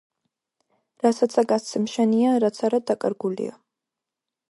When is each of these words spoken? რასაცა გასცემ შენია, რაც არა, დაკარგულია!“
რასაცა 1.03 1.45
გასცემ 1.53 1.87
შენია, 1.97 2.35
რაც 2.47 2.61
არა, 2.71 2.83
დაკარგულია!“ 2.93 3.59